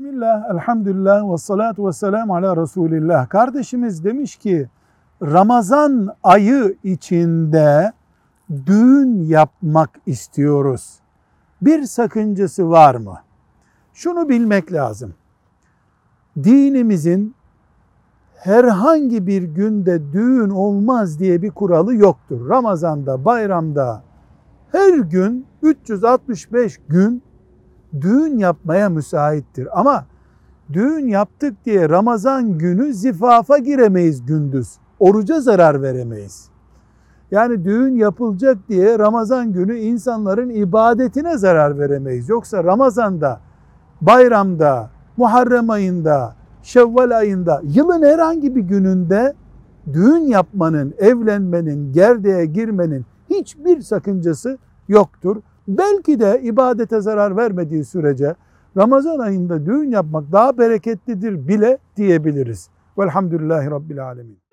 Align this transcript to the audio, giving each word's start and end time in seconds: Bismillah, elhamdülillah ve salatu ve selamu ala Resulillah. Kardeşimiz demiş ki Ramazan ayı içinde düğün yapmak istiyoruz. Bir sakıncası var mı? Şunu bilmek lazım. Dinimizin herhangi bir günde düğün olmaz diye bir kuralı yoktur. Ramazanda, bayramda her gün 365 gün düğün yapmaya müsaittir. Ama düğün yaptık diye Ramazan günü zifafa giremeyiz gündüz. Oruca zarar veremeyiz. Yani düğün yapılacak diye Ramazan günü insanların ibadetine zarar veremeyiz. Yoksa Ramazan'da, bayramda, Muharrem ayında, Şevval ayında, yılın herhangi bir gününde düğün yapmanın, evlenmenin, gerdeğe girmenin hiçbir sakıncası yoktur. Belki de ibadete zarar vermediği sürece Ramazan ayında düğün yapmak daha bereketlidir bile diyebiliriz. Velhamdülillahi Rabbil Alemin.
Bismillah, 0.00 0.50
elhamdülillah 0.50 1.32
ve 1.32 1.36
salatu 1.36 1.86
ve 1.86 1.92
selamu 1.92 2.36
ala 2.36 2.56
Resulillah. 2.56 3.28
Kardeşimiz 3.28 4.04
demiş 4.04 4.36
ki 4.36 4.68
Ramazan 5.22 6.16
ayı 6.22 6.76
içinde 6.84 7.92
düğün 8.66 9.22
yapmak 9.22 9.90
istiyoruz. 10.06 11.00
Bir 11.62 11.82
sakıncası 11.82 12.70
var 12.70 12.94
mı? 12.94 13.18
Şunu 13.94 14.28
bilmek 14.28 14.72
lazım. 14.72 15.14
Dinimizin 16.44 17.34
herhangi 18.36 19.26
bir 19.26 19.42
günde 19.42 20.12
düğün 20.12 20.50
olmaz 20.50 21.18
diye 21.18 21.42
bir 21.42 21.50
kuralı 21.50 21.94
yoktur. 21.94 22.48
Ramazanda, 22.48 23.24
bayramda 23.24 24.02
her 24.72 24.98
gün 24.98 25.46
365 25.62 26.80
gün 26.88 27.22
düğün 28.00 28.38
yapmaya 28.38 28.88
müsaittir. 28.88 29.80
Ama 29.80 30.04
düğün 30.72 31.08
yaptık 31.08 31.54
diye 31.64 31.88
Ramazan 31.88 32.58
günü 32.58 32.94
zifafa 32.94 33.58
giremeyiz 33.58 34.26
gündüz. 34.26 34.78
Oruca 35.00 35.40
zarar 35.40 35.82
veremeyiz. 35.82 36.50
Yani 37.30 37.64
düğün 37.64 37.94
yapılacak 37.94 38.58
diye 38.68 38.98
Ramazan 38.98 39.52
günü 39.52 39.78
insanların 39.78 40.50
ibadetine 40.50 41.38
zarar 41.38 41.78
veremeyiz. 41.78 42.28
Yoksa 42.28 42.64
Ramazan'da, 42.64 43.40
bayramda, 44.00 44.90
Muharrem 45.16 45.70
ayında, 45.70 46.34
Şevval 46.62 47.10
ayında, 47.10 47.60
yılın 47.64 48.02
herhangi 48.02 48.56
bir 48.56 48.60
gününde 48.60 49.34
düğün 49.92 50.26
yapmanın, 50.26 50.94
evlenmenin, 50.98 51.92
gerdeğe 51.92 52.46
girmenin 52.46 53.06
hiçbir 53.30 53.80
sakıncası 53.80 54.58
yoktur. 54.88 55.36
Belki 55.68 56.20
de 56.20 56.40
ibadete 56.42 57.00
zarar 57.00 57.36
vermediği 57.36 57.84
sürece 57.84 58.34
Ramazan 58.76 59.18
ayında 59.18 59.66
düğün 59.66 59.90
yapmak 59.90 60.32
daha 60.32 60.58
bereketlidir 60.58 61.48
bile 61.48 61.78
diyebiliriz. 61.96 62.68
Velhamdülillahi 62.98 63.70
Rabbil 63.70 64.04
Alemin. 64.04 64.49